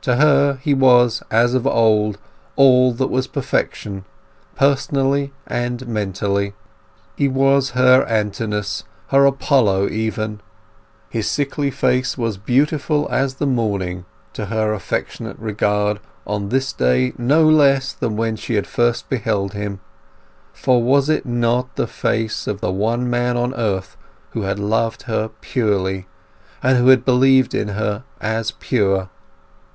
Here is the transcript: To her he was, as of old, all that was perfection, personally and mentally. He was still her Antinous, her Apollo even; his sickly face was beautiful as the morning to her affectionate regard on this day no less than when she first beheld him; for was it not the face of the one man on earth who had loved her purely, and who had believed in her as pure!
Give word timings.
To 0.00 0.16
her 0.16 0.54
he 0.62 0.72
was, 0.72 1.22
as 1.30 1.52
of 1.52 1.66
old, 1.66 2.16
all 2.54 2.92
that 2.92 3.08
was 3.08 3.26
perfection, 3.26 4.04
personally 4.54 5.32
and 5.46 5.86
mentally. 5.86 6.54
He 7.16 7.26
was 7.28 7.68
still 7.70 7.82
her 7.82 8.04
Antinous, 8.04 8.84
her 9.08 9.26
Apollo 9.26 9.88
even; 9.88 10.40
his 11.10 11.28
sickly 11.28 11.70
face 11.72 12.16
was 12.16 12.38
beautiful 12.38 13.06
as 13.10 13.34
the 13.34 13.48
morning 13.48 14.06
to 14.32 14.46
her 14.46 14.72
affectionate 14.72 15.38
regard 15.40 15.98
on 16.26 16.48
this 16.48 16.72
day 16.72 17.12
no 17.18 17.44
less 17.46 17.92
than 17.92 18.16
when 18.16 18.36
she 18.36 18.58
first 18.62 19.10
beheld 19.10 19.52
him; 19.54 19.80
for 20.54 20.82
was 20.82 21.10
it 21.10 21.26
not 21.26 21.74
the 21.74 21.88
face 21.88 22.46
of 22.46 22.60
the 22.62 22.72
one 22.72 23.10
man 23.10 23.36
on 23.36 23.52
earth 23.54 23.96
who 24.30 24.42
had 24.42 24.60
loved 24.60 25.02
her 25.02 25.28
purely, 25.42 26.06
and 26.62 26.78
who 26.78 26.88
had 26.88 27.04
believed 27.04 27.54
in 27.54 27.68
her 27.70 28.04
as 28.20 28.52
pure! 28.52 29.10